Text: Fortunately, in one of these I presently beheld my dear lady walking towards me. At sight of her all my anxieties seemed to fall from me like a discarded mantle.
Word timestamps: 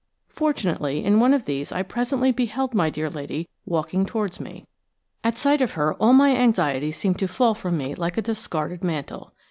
Fortunately, 0.29 1.05
in 1.05 1.19
one 1.19 1.31
of 1.31 1.45
these 1.45 1.71
I 1.71 1.83
presently 1.83 2.31
beheld 2.31 2.73
my 2.73 2.89
dear 2.89 3.07
lady 3.07 3.47
walking 3.67 4.03
towards 4.03 4.39
me. 4.39 4.65
At 5.23 5.37
sight 5.37 5.61
of 5.61 5.73
her 5.73 5.93
all 5.93 6.13
my 6.13 6.35
anxieties 6.35 6.97
seemed 6.97 7.19
to 7.19 7.27
fall 7.27 7.53
from 7.53 7.77
me 7.77 7.93
like 7.93 8.17
a 8.17 8.23
discarded 8.23 8.83
mantle. 8.83 9.33